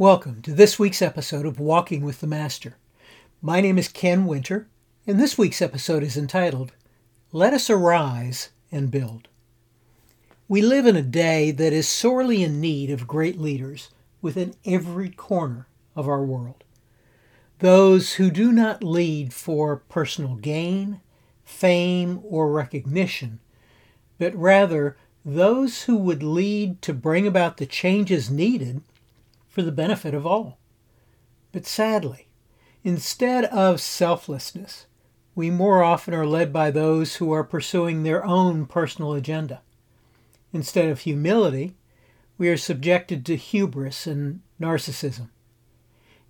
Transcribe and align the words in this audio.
Welcome 0.00 0.42
to 0.42 0.52
this 0.52 0.78
week's 0.78 1.02
episode 1.02 1.44
of 1.44 1.58
Walking 1.58 2.04
with 2.04 2.20
the 2.20 2.28
Master. 2.28 2.76
My 3.42 3.60
name 3.60 3.78
is 3.78 3.88
Ken 3.88 4.26
Winter, 4.26 4.68
and 5.08 5.18
this 5.18 5.36
week's 5.36 5.60
episode 5.60 6.04
is 6.04 6.16
entitled 6.16 6.70
Let 7.32 7.52
Us 7.52 7.68
Arise 7.68 8.50
and 8.70 8.92
Build. 8.92 9.26
We 10.46 10.62
live 10.62 10.86
in 10.86 10.94
a 10.94 11.02
day 11.02 11.50
that 11.50 11.72
is 11.72 11.88
sorely 11.88 12.44
in 12.44 12.60
need 12.60 12.90
of 12.90 13.08
great 13.08 13.40
leaders 13.40 13.90
within 14.22 14.54
every 14.64 15.10
corner 15.10 15.66
of 15.96 16.06
our 16.06 16.22
world. 16.24 16.62
Those 17.58 18.12
who 18.12 18.30
do 18.30 18.52
not 18.52 18.84
lead 18.84 19.34
for 19.34 19.78
personal 19.88 20.36
gain, 20.36 21.00
fame, 21.44 22.20
or 22.22 22.52
recognition, 22.52 23.40
but 24.16 24.32
rather 24.36 24.96
those 25.24 25.82
who 25.82 25.96
would 25.96 26.22
lead 26.22 26.82
to 26.82 26.94
bring 26.94 27.26
about 27.26 27.56
the 27.56 27.66
changes 27.66 28.30
needed 28.30 28.80
for 29.48 29.62
the 29.62 29.72
benefit 29.72 30.14
of 30.14 30.26
all. 30.26 30.58
But 31.52 31.66
sadly, 31.66 32.28
instead 32.84 33.46
of 33.46 33.80
selflessness, 33.80 34.86
we 35.34 35.50
more 35.50 35.82
often 35.82 36.14
are 36.14 36.26
led 36.26 36.52
by 36.52 36.70
those 36.70 37.16
who 37.16 37.32
are 37.32 37.44
pursuing 37.44 38.02
their 38.02 38.24
own 38.24 38.66
personal 38.66 39.14
agenda. 39.14 39.62
Instead 40.52 40.88
of 40.88 41.00
humility, 41.00 41.74
we 42.36 42.48
are 42.48 42.56
subjected 42.56 43.24
to 43.26 43.36
hubris 43.36 44.06
and 44.06 44.40
narcissism. 44.60 45.28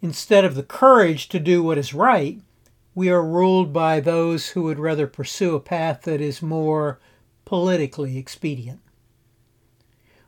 Instead 0.00 0.44
of 0.44 0.54
the 0.54 0.62
courage 0.62 1.28
to 1.28 1.40
do 1.40 1.62
what 1.62 1.78
is 1.78 1.94
right, 1.94 2.40
we 2.94 3.08
are 3.08 3.24
ruled 3.24 3.72
by 3.72 4.00
those 4.00 4.50
who 4.50 4.62
would 4.62 4.78
rather 4.78 5.06
pursue 5.06 5.54
a 5.54 5.60
path 5.60 6.02
that 6.02 6.20
is 6.20 6.42
more 6.42 6.98
politically 7.44 8.18
expedient. 8.18 8.80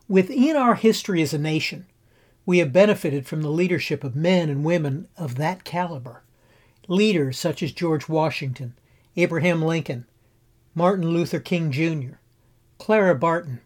Within 0.09 0.57
our 0.57 0.75
history 0.75 1.23
as 1.23 1.33
a 1.33 1.39
nation, 1.39 1.87
we 2.51 2.59
have 2.59 2.73
benefited 2.73 3.29
from 3.29 3.43
the 3.43 3.49
leadership 3.49 4.03
of 4.03 4.17
men 4.17 4.49
and 4.49 4.65
women 4.65 5.07
of 5.17 5.37
that 5.37 5.63
caliber. 5.63 6.25
Leaders 6.89 7.39
such 7.39 7.63
as 7.63 7.71
George 7.71 8.09
Washington, 8.09 8.75
Abraham 9.15 9.63
Lincoln, 9.63 10.05
Martin 10.75 11.11
Luther 11.11 11.39
King 11.39 11.71
Jr., 11.71 12.15
Clara 12.77 13.15
Barton, 13.15 13.61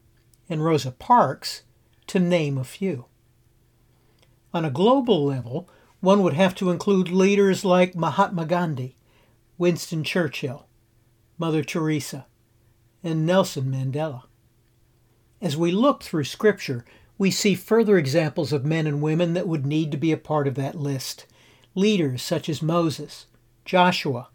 and 0.50 0.62
Rosa 0.62 0.90
Parks, 0.90 1.62
to 2.08 2.18
name 2.18 2.58
a 2.58 2.62
few. 2.62 3.06
On 4.52 4.66
a 4.66 4.70
global 4.70 5.24
level, 5.24 5.66
one 6.00 6.22
would 6.22 6.34
have 6.34 6.54
to 6.56 6.68
include 6.68 7.08
leaders 7.08 7.64
like 7.64 7.96
Mahatma 7.96 8.44
Gandhi, 8.44 8.98
Winston 9.56 10.04
Churchill, 10.04 10.66
Mother 11.38 11.64
Teresa, 11.64 12.26
and 13.02 13.24
Nelson 13.24 13.64
Mandela. 13.64 14.24
As 15.40 15.56
we 15.56 15.70
look 15.70 16.02
through 16.02 16.24
Scripture, 16.24 16.84
we 17.16 17.30
see 17.30 17.54
further 17.54 17.96
examples 17.96 18.52
of 18.52 18.64
men 18.64 18.86
and 18.86 19.00
women 19.00 19.34
that 19.34 19.46
would 19.46 19.64
need 19.64 19.90
to 19.92 19.96
be 19.96 20.12
a 20.12 20.16
part 20.16 20.48
of 20.48 20.54
that 20.56 20.74
list. 20.74 21.26
Leaders 21.74 22.22
such 22.22 22.48
as 22.48 22.62
Moses, 22.62 23.26
Joshua, 23.64 24.28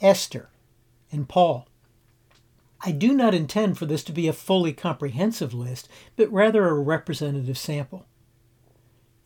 Esther, 0.00 0.50
and 1.12 1.28
Paul. 1.28 1.66
I 2.82 2.92
do 2.92 3.12
not 3.12 3.34
intend 3.34 3.76
for 3.76 3.86
this 3.86 4.02
to 4.04 4.12
be 4.12 4.26
a 4.26 4.32
fully 4.32 4.72
comprehensive 4.72 5.52
list, 5.52 5.88
but 6.16 6.32
rather 6.32 6.66
a 6.66 6.74
representative 6.74 7.58
sample. 7.58 8.06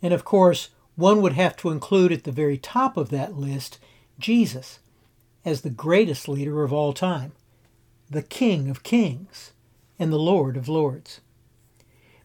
And 0.02 0.12
of 0.12 0.24
course, 0.24 0.70
one 0.96 1.22
would 1.22 1.32
have 1.34 1.56
to 1.58 1.70
include 1.70 2.12
at 2.12 2.24
the 2.24 2.32
very 2.32 2.58
top 2.58 2.96
of 2.96 3.10
that 3.10 3.36
list 3.36 3.78
Jesus 4.18 4.80
as 5.44 5.60
the 5.60 5.70
greatest 5.70 6.28
leader 6.28 6.62
of 6.64 6.72
all 6.72 6.92
time, 6.92 7.32
the 8.10 8.22
King 8.22 8.70
of 8.70 8.82
Kings, 8.82 9.52
and 9.98 10.12
the 10.12 10.18
Lord 10.18 10.56
of 10.56 10.68
Lords. 10.68 11.20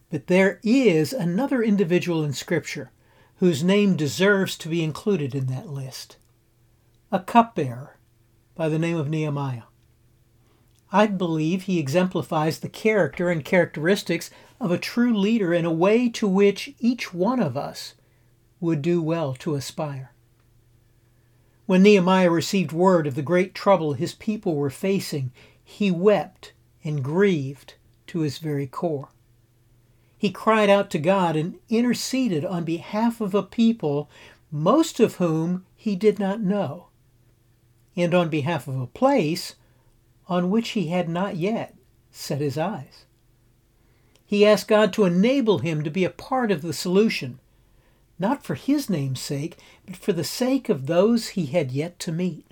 But 0.10 0.28
there 0.28 0.60
is 0.64 1.14
another 1.14 1.62
individual 1.62 2.24
in 2.24 2.34
Scripture 2.34 2.92
whose 3.38 3.64
name 3.64 3.96
deserves 3.96 4.58
to 4.58 4.70
be 4.70 4.84
included 4.84 5.36
in 5.36 5.46
that 5.48 5.70
list 5.70 6.18
a 7.12 7.20
cupbearer 7.20 7.98
by 8.56 8.70
the 8.70 8.80
name 8.80 8.98
of 8.98 9.10
Nehemiah. 9.10 9.64
I 10.92 11.08
believe 11.08 11.64
he 11.64 11.80
exemplifies 11.80 12.60
the 12.60 12.70
character 12.70 13.30
and 13.30 13.46
characteristics 13.46 14.30
of 14.60 14.72
a 14.72 14.78
true 14.78 15.16
leader 15.18 15.54
in 15.54 15.66
a 15.66 15.72
way 15.72 16.10
to 16.10 16.28
which 16.28 16.74
each 16.80 17.14
one 17.14 17.40
of 17.40 17.56
us 17.56 17.94
would 18.60 18.82
do 18.82 19.02
well 19.02 19.34
to 19.36 19.56
aspire. 19.56 20.12
When 21.66 21.84
Nehemiah 21.84 22.32
received 22.32 22.72
word 22.72 23.06
of 23.06 23.16
the 23.16 23.22
great 23.22 23.54
trouble 23.54 23.94
his 23.94 24.14
people 24.14 24.56
were 24.56 24.72
facing, 24.72 25.32
he 25.64 25.92
wept 25.92 26.54
and 26.84 27.04
grieved 27.04 27.76
to 28.08 28.22
his 28.22 28.40
very 28.40 28.66
core. 28.66 29.10
He 30.20 30.32
cried 30.32 30.70
out 30.70 30.90
to 30.92 31.00
God 31.00 31.38
and 31.38 31.56
interceded 31.70 32.44
on 32.44 32.66
behalf 32.66 33.22
of 33.22 33.34
a 33.34 33.42
people, 33.42 34.10
most 34.52 35.00
of 35.00 35.16
whom 35.16 35.66
he 35.78 35.96
did 35.96 36.20
not 36.20 36.42
know, 36.42 36.88
and 37.96 38.14
on 38.14 38.28
behalf 38.28 38.68
of 38.68 38.82
a 38.82 38.88
place 38.88 39.56
on 40.28 40.52
which 40.52 40.72
he 40.72 40.88
had 40.88 41.08
not 41.08 41.38
yet 41.38 41.74
set 42.12 42.42
his 42.42 42.58
eyes. 42.58 43.06
He 44.26 44.46
asked 44.46 44.68
God 44.68 44.92
to 44.94 45.06
enable 45.06 45.60
him 45.60 45.84
to 45.84 45.90
be 45.90 46.04
a 46.04 46.10
part 46.10 46.52
of 46.52 46.62
the 46.62 46.74
solution, 46.74 47.40
not 48.20 48.44
for 48.44 48.56
his 48.56 48.90
name's 48.90 49.22
sake, 49.22 49.58
but 49.86 49.96
for 49.96 50.12
the 50.12 50.26
sake 50.26 50.68
of 50.68 50.88
those 50.88 51.30
he 51.30 51.46
had 51.46 51.72
yet 51.72 51.98
to 52.00 52.12
meet. 52.12 52.46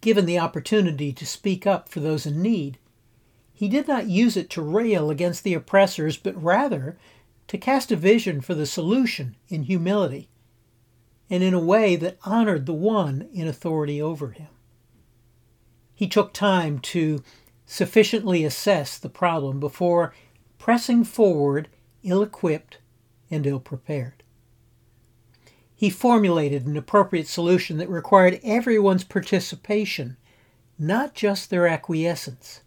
Given 0.00 0.24
the 0.24 0.38
opportunity 0.38 1.12
to 1.12 1.26
speak 1.26 1.66
up 1.66 1.90
for 1.90 2.00
those 2.00 2.24
in 2.24 2.40
need, 2.40 2.78
he 3.62 3.68
did 3.68 3.86
not 3.86 4.08
use 4.08 4.36
it 4.36 4.50
to 4.50 4.60
rail 4.60 5.08
against 5.08 5.44
the 5.44 5.54
oppressors, 5.54 6.16
but 6.16 6.42
rather 6.42 6.98
to 7.46 7.56
cast 7.56 7.92
a 7.92 7.96
vision 7.96 8.40
for 8.40 8.54
the 8.54 8.66
solution 8.66 9.36
in 9.48 9.62
humility 9.62 10.28
and 11.30 11.44
in 11.44 11.54
a 11.54 11.60
way 11.60 11.94
that 11.94 12.18
honored 12.24 12.66
the 12.66 12.72
one 12.72 13.28
in 13.32 13.46
authority 13.46 14.02
over 14.02 14.32
him. 14.32 14.48
He 15.94 16.08
took 16.08 16.32
time 16.32 16.80
to 16.80 17.22
sufficiently 17.64 18.42
assess 18.42 18.98
the 18.98 19.08
problem 19.08 19.60
before 19.60 20.12
pressing 20.58 21.04
forward 21.04 21.68
ill 22.02 22.24
equipped 22.24 22.78
and 23.30 23.46
ill 23.46 23.60
prepared. 23.60 24.24
He 25.76 25.88
formulated 25.88 26.66
an 26.66 26.76
appropriate 26.76 27.28
solution 27.28 27.76
that 27.76 27.88
required 27.88 28.40
everyone's 28.42 29.04
participation, 29.04 30.16
not 30.80 31.14
just 31.14 31.48
their 31.48 31.68
acquiescence. 31.68 32.62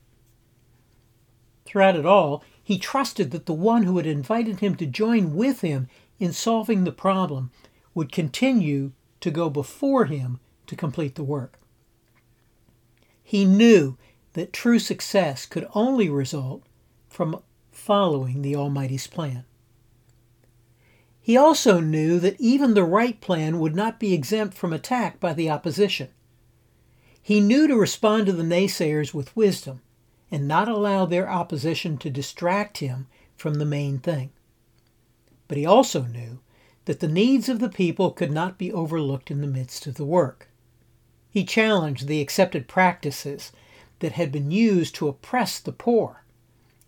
Throughout 1.66 1.96
it 1.96 2.06
all, 2.06 2.44
he 2.64 2.78
trusted 2.78 3.32
that 3.32 3.48
the 3.48 3.54
one 3.54 3.84
who 3.84 3.98
had 3.98 4.06
invited 4.06 4.60
him 4.60 4.76
to 4.76 4.86
join 4.86 5.36
with 5.36 5.62
him 5.62 5.88
in 6.20 6.32
solving 6.32 6.84
the 6.84 6.92
problem 6.92 7.52
would 7.94 8.12
continue 8.12 8.92
to 9.22 9.32
go 9.32 9.50
before 9.50 10.06
him 10.06 10.40
to 10.68 10.76
complete 10.76 11.16
the 11.16 11.24
work. 11.24 11.60
He 13.24 13.46
knew 13.46 13.98
that 14.34 14.54
true 14.54 14.80
success 14.80 15.46
could 15.46 15.68
only 15.74 16.10
result 16.10 16.64
from 17.10 17.42
following 17.72 18.42
the 18.42 18.56
Almighty's 18.56 19.08
plan. 19.08 19.46
He 21.20 21.36
also 21.36 21.80
knew 21.80 22.20
that 22.20 22.40
even 22.40 22.76
the 22.76 22.84
right 22.84 23.20
plan 23.20 23.60
would 23.60 23.76
not 23.76 24.00
be 24.00 24.14
exempt 24.14 24.56
from 24.56 24.72
attack 24.72 25.20
by 25.20 25.34
the 25.34 25.50
opposition. 25.50 26.10
He 27.20 27.40
knew 27.40 27.68
to 27.68 27.76
respond 27.76 28.28
to 28.28 28.34
the 28.34 28.44
naysayers 28.44 29.14
with 29.14 29.36
wisdom 29.36 29.82
and 30.32 30.48
not 30.48 30.68
allow 30.68 31.06
their 31.06 31.30
opposition 31.30 31.98
to 31.98 32.10
distract 32.10 32.80
him 32.80 33.08
from 33.36 33.56
the 33.56 33.66
main 33.66 34.00
thing. 34.00 34.32
But 35.48 35.58
he 35.58 35.66
also 35.66 36.04
knew 36.04 36.40
that 36.86 37.00
the 37.00 37.08
needs 37.08 37.50
of 37.50 37.60
the 37.60 37.70
people 37.70 38.12
could 38.12 38.32
not 38.32 38.58
be 38.58 38.72
overlooked 38.72 39.32
in 39.32 39.42
the 39.42 39.48
midst 39.48 39.88
of 39.88 39.96
the 39.96 40.06
work. 40.06 40.50
He 41.30 41.44
challenged 41.44 42.08
the 42.08 42.22
accepted 42.22 42.68
practices 42.68 43.52
that 44.00 44.14
had 44.14 44.32
been 44.32 44.52
used 44.52 44.96
to 44.96 45.08
oppress 45.08 45.60
the 45.60 45.72
poor 45.72 46.24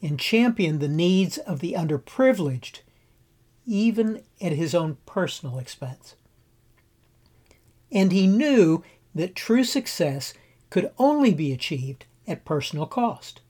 and 0.01 0.19
championed 0.19 0.79
the 0.79 0.88
needs 0.88 1.38
of 1.39 1.59
the 1.59 1.73
underprivileged 1.73 2.79
even 3.65 4.23
at 4.39 4.53
his 4.53 4.73
own 4.73 4.97
personal 5.06 5.59
expense. 5.59 6.15
And 7.91 8.12
he 8.12 8.25
knew 8.25 8.83
that 9.13 9.35
true 9.35 9.63
success 9.63 10.33
could 10.69 10.91
only 10.97 11.33
be 11.33 11.51
achieved 11.51 12.06
at 12.27 12.45
personal 12.45 12.85
cost. 12.85 13.41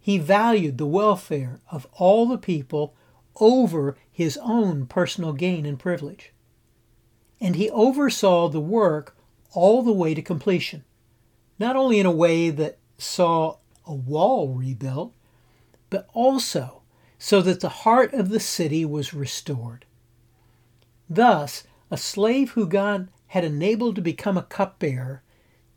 He 0.00 0.18
valued 0.18 0.78
the 0.78 0.86
welfare 0.86 1.60
of 1.70 1.86
all 1.92 2.26
the 2.26 2.38
people 2.38 2.94
over 3.36 3.96
his 4.10 4.38
own 4.42 4.86
personal 4.86 5.32
gain 5.32 5.66
and 5.66 5.78
privilege. 5.78 6.32
And 7.40 7.56
he 7.56 7.70
oversaw 7.70 8.48
the 8.48 8.60
work 8.60 9.16
all 9.52 9.82
the 9.82 9.92
way 9.92 10.14
to 10.14 10.22
completion, 10.22 10.84
not 11.58 11.76
only 11.76 12.00
in 12.00 12.06
a 12.06 12.10
way 12.10 12.50
that 12.50 12.78
saw 12.98 13.56
a 13.86 13.94
wall 13.94 14.48
rebuilt, 14.48 15.14
but 15.90 16.08
also 16.12 16.82
so 17.18 17.42
that 17.42 17.60
the 17.60 17.68
heart 17.68 18.14
of 18.14 18.30
the 18.30 18.40
city 18.40 18.84
was 18.84 19.12
restored. 19.12 19.84
Thus, 21.08 21.64
a 21.90 21.96
slave 21.96 22.52
who 22.52 22.66
God 22.66 23.08
had 23.28 23.44
enabled 23.44 23.96
to 23.96 24.02
become 24.02 24.38
a 24.38 24.42
cupbearer 24.42 25.22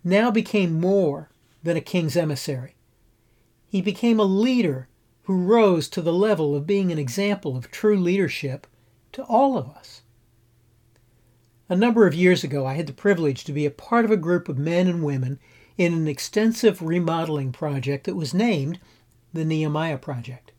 now 0.04 0.32
became 0.32 0.80
more 0.80 1.30
than 1.64 1.78
a 1.78 1.82
king's 1.82 2.18
emissary. 2.18 2.76
He 3.68 3.82
became 3.82 4.20
a 4.20 4.26
leader 4.26 4.88
who 5.24 5.44
rose 5.44 5.88
to 5.90 6.02
the 6.02 6.14
level 6.14 6.56
of 6.56 6.68
being 6.68 6.92
an 6.92 7.00
example 7.00 7.56
of 7.56 7.72
true 7.72 7.98
leadership 7.98 8.68
to 9.14 9.24
all 9.24 9.58
of 9.58 9.68
us. 9.70 10.02
A 11.70 11.76
number 11.76 12.06
of 12.06 12.14
years 12.14 12.44
ago, 12.44 12.66
I 12.66 12.74
had 12.74 12.88
the 12.88 12.94
privilege 12.94 13.46
to 13.46 13.54
be 13.54 13.66
a 13.66 13.72
part 13.72 14.06
of 14.06 14.12
a 14.12 14.18
group 14.18 14.50
of 14.50 14.58
men 14.58 14.88
and 14.88 15.04
women 15.04 15.40
in 15.78 15.94
an 15.94 16.08
extensive 16.08 16.82
remodeling 16.82 17.52
project 17.52 18.06
that 18.06 18.16
was 18.16 18.34
named 18.34 18.80
the 19.34 19.46
Nehemiah 19.46 19.98
Project. 19.98 20.52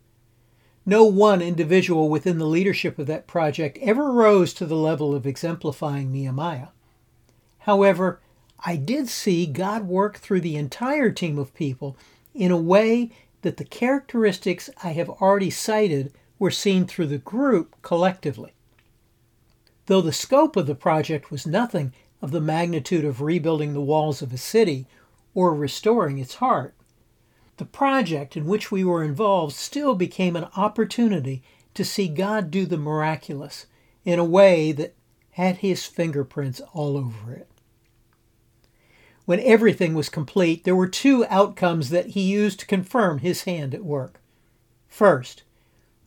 No 0.87 1.05
one 1.05 1.41
individual 1.41 2.09
within 2.09 2.39
the 2.39 2.47
leadership 2.47 2.99
of 2.99 3.07
that 3.07 3.27
project 3.27 3.79
ever 3.81 4.11
rose 4.11 4.53
to 4.55 4.67
the 4.67 4.77
level 4.77 5.15
of 5.15 5.27
exemplifying 5.27 6.11
Nehemiah. 6.11 6.69
However, 7.61 8.21
I 8.67 8.77
did 8.77 9.09
see 9.09 9.47
God 9.47 9.87
work 9.87 10.17
through 10.17 10.41
the 10.41 10.57
entire 10.57 11.11
team 11.11 11.39
of 11.39 11.55
people 11.55 11.99
in 12.35 12.51
a 12.51 12.57
way 12.57 13.11
that 13.43 13.59
the 13.59 13.65
characteristics 13.65 14.71
I 14.83 14.93
have 14.93 15.11
already 15.11 15.51
cited 15.51 16.15
were 16.39 16.51
seen 16.51 16.87
through 16.87 17.09
the 17.09 17.19
group 17.19 17.77
collectively. 17.83 18.55
Though 19.87 20.01
the 20.01 20.13
scope 20.13 20.57
of 20.57 20.67
the 20.67 20.75
project 20.75 21.31
was 21.31 21.47
nothing 21.47 21.93
of 22.23 22.31
the 22.31 22.41
magnitude 22.41 23.05
of 23.05 23.21
rebuilding 23.21 23.75
the 23.75 23.83
walls 23.83 24.23
of 24.23 24.33
a 24.33 24.39
city 24.39 24.87
or 25.35 25.55
restoring 25.55 26.17
its 26.17 26.37
heart, 26.37 26.75
the 27.59 27.67
project 27.67 28.35
in 28.35 28.47
which 28.47 28.73
we 28.73 28.83
were 28.83 29.05
involved 29.05 29.55
still 29.55 29.95
became 29.95 30.37
an 30.37 30.49
opportunity 30.57 31.43
to 31.75 31.85
see 31.85 32.09
God 32.09 32.51
do 32.51 32.65
the 32.65 32.79
miraculous 32.79 33.67
in 34.07 34.19
a 34.19 34.25
way 34.25 34.73
that 34.73 34.95
had 35.33 35.59
his 35.59 35.85
fingerprints 35.85 36.63
all 36.73 36.97
over 36.97 37.35
it. 37.35 37.49
When 39.25 39.41
everything 39.41 39.95
was 39.95 40.09
complete, 40.09 40.65
there 40.65 40.77
were 40.77 40.89
two 40.89 41.25
outcomes 41.27 41.91
that 41.91 42.09
he 42.09 42.21
used 42.21 42.61
to 42.61 42.67
confirm 42.67 43.19
his 43.19 43.45
hand 43.45 43.75
at 43.75 43.85
work. 43.85 44.21
First, 44.87 45.43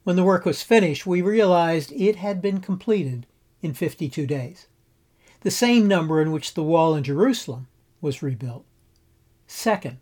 when 0.04 0.16
the 0.16 0.24
work 0.24 0.46
was 0.46 0.62
finished, 0.64 1.06
we 1.06 1.22
realized 1.22 1.92
it 1.92 2.18
had 2.18 2.42
been 2.42 2.62
completed 2.62 3.26
in 3.62 3.74
52 3.74 4.26
days, 4.28 4.68
the 5.42 5.52
same 5.52 5.88
number 5.88 6.22
in 6.22 6.32
which 6.32 6.54
the 6.54 6.64
wall 6.64 6.96
in 6.96 7.04
Jerusalem 7.04 7.68
was 8.02 8.22
rebuilt. 8.22 8.66
Second, 9.48 9.98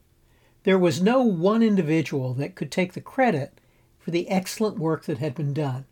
there 0.64 0.78
was 0.78 1.02
no 1.02 1.22
one 1.22 1.64
individual 1.64 2.34
that 2.34 2.56
could 2.56 2.72
take 2.72 2.94
the 2.94 3.02
credit 3.02 3.60
for 3.98 4.12
the 4.12 4.30
excellent 4.30 4.78
work 4.78 5.06
that 5.06 5.20
had 5.20 5.34
been 5.34 5.54
done. 5.54 5.86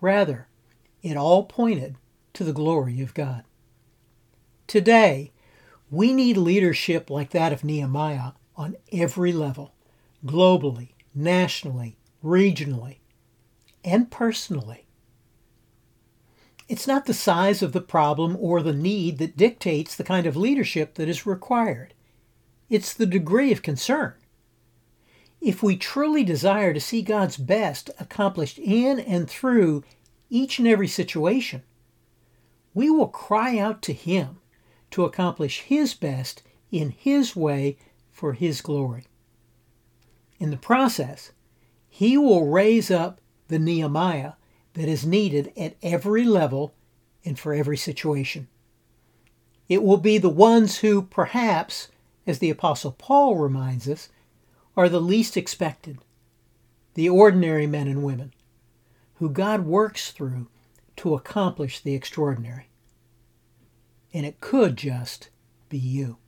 Rather, 0.00 0.48
it 1.02 1.16
all 1.16 1.44
pointed 1.44 1.96
to 2.32 2.44
the 2.44 2.52
glory 2.52 3.00
of 3.00 3.14
God. 3.14 3.44
Today, 4.66 5.32
we 5.90 6.12
need 6.12 6.36
leadership 6.36 7.10
like 7.10 7.30
that 7.30 7.52
of 7.52 7.64
Nehemiah 7.64 8.32
on 8.56 8.76
every 8.92 9.32
level, 9.32 9.74
globally, 10.24 10.90
nationally, 11.14 11.96
regionally, 12.24 12.98
and 13.84 14.10
personally. 14.10 14.86
It's 16.68 16.86
not 16.86 17.06
the 17.06 17.14
size 17.14 17.62
of 17.62 17.72
the 17.72 17.80
problem 17.80 18.36
or 18.38 18.62
the 18.62 18.72
need 18.72 19.18
that 19.18 19.36
dictates 19.36 19.96
the 19.96 20.04
kind 20.04 20.26
of 20.26 20.36
leadership 20.36 20.94
that 20.94 21.08
is 21.08 21.26
required. 21.26 21.94
It's 22.68 22.94
the 22.94 23.06
degree 23.06 23.50
of 23.50 23.62
concern. 23.62 24.14
If 25.40 25.62
we 25.62 25.76
truly 25.76 26.22
desire 26.22 26.72
to 26.72 26.80
see 26.80 27.02
God's 27.02 27.36
best 27.36 27.90
accomplished 27.98 28.58
in 28.58 29.00
and 29.00 29.28
through 29.28 29.82
each 30.28 30.60
and 30.60 30.68
every 30.68 30.86
situation, 30.86 31.64
we 32.74 32.90
will 32.90 33.08
cry 33.08 33.58
out 33.58 33.82
to 33.82 33.92
Him 33.92 34.39
to 34.90 35.04
accomplish 35.04 35.60
His 35.60 35.94
best 35.94 36.42
in 36.70 36.90
His 36.90 37.36
way 37.36 37.76
for 38.10 38.32
His 38.32 38.60
glory. 38.60 39.04
In 40.38 40.50
the 40.50 40.56
process, 40.56 41.32
He 41.88 42.16
will 42.16 42.46
raise 42.46 42.90
up 42.90 43.20
the 43.48 43.58
Nehemiah 43.58 44.32
that 44.74 44.88
is 44.88 45.04
needed 45.04 45.52
at 45.56 45.76
every 45.82 46.24
level 46.24 46.74
and 47.24 47.38
for 47.38 47.52
every 47.52 47.76
situation. 47.76 48.48
It 49.68 49.82
will 49.82 49.98
be 49.98 50.18
the 50.18 50.28
ones 50.28 50.78
who, 50.78 51.02
perhaps, 51.02 51.88
as 52.26 52.38
the 52.38 52.50
Apostle 52.50 52.92
Paul 52.92 53.36
reminds 53.36 53.88
us, 53.88 54.08
are 54.76 54.88
the 54.88 55.00
least 55.00 55.36
expected, 55.36 55.98
the 56.94 57.08
ordinary 57.08 57.66
men 57.66 57.86
and 57.86 58.02
women, 58.02 58.32
who 59.16 59.28
God 59.28 59.66
works 59.66 60.10
through 60.10 60.48
to 60.96 61.14
accomplish 61.14 61.80
the 61.80 61.94
extraordinary. 61.94 62.69
And 64.12 64.26
it 64.26 64.40
could 64.40 64.76
just 64.76 65.28
be 65.68 65.78
you. 65.78 66.18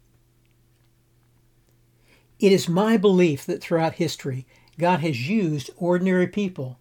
It 2.39 2.53
is 2.53 2.69
my 2.69 2.97
belief 2.97 3.47
that 3.47 3.63
throughout 3.63 3.95
history, 3.95 4.47
God 4.79 5.01
has 5.01 5.29
used 5.29 5.71
ordinary 5.77 6.27
people 6.27 6.79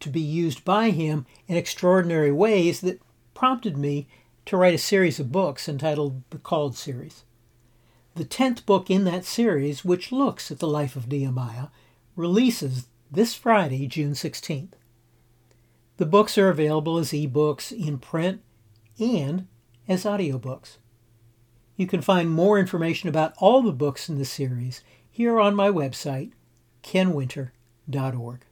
to 0.00 0.08
be 0.08 0.20
used 0.20 0.64
by 0.64 0.90
Him 0.90 1.26
in 1.46 1.56
extraordinary 1.56 2.32
ways 2.32 2.80
that 2.80 3.00
prompted 3.34 3.76
me 3.76 4.08
to 4.46 4.56
write 4.56 4.74
a 4.74 4.78
series 4.78 5.20
of 5.20 5.32
books 5.32 5.68
entitled 5.68 6.22
the 6.30 6.38
Called 6.38 6.76
Series. 6.76 7.24
The 8.14 8.24
tenth 8.24 8.66
book 8.66 8.90
in 8.90 9.04
that 9.04 9.24
series, 9.24 9.84
which 9.84 10.12
looks 10.12 10.50
at 10.50 10.58
the 10.58 10.66
life 10.66 10.96
of 10.96 11.08
Nehemiah, 11.08 11.68
releases 12.16 12.86
this 13.10 13.34
Friday, 13.34 13.86
June 13.86 14.12
16th. 14.12 14.72
The 15.98 16.06
books 16.06 16.36
are 16.36 16.48
available 16.48 16.98
as 16.98 17.10
ebooks 17.10 17.70
in 17.70 17.98
print 17.98 18.42
and 18.98 19.46
as 19.88 20.04
audiobooks. 20.04 20.78
You 21.76 21.86
can 21.86 22.02
find 22.02 22.30
more 22.30 22.58
information 22.58 23.08
about 23.08 23.34
all 23.38 23.62
the 23.62 23.72
books 23.72 24.08
in 24.08 24.18
the 24.18 24.24
series 24.24 24.82
here 25.10 25.40
on 25.40 25.54
my 25.54 25.68
website, 25.68 26.32
kenwinter.org. 26.82 28.44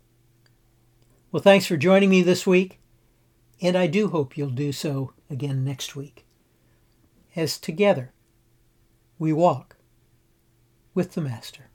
Well, 1.33 1.43
thanks 1.43 1.67
for 1.67 1.77
joining 1.77 2.11
me 2.11 2.23
this 2.23 2.47
week, 2.47 2.81
and 3.61 3.77
I 3.77 3.87
do 3.87 4.09
hope 4.09 4.37
you'll 4.37 4.51
do 4.51 4.73
so 4.73 5.13
again 5.29 5.65
next 5.65 5.95
week. 5.95 6.25
As 7.37 7.59
together, 7.59 8.13
we 9.19 9.33
walk 9.33 9.77
with 10.95 11.13
the 11.13 11.21
Master. 11.21 11.71